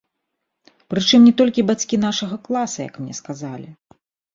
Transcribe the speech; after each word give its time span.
Прычым 0.93 1.19
не 1.29 1.33
толькі 1.43 1.67
бацькі 1.69 2.03
нашага 2.09 2.43
класа, 2.51 2.77
як 2.89 2.95
мне 3.05 3.13
сказалі. 3.23 3.69